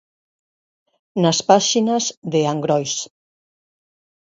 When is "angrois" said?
2.53-2.93